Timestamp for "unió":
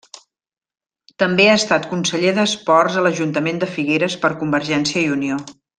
5.19-5.39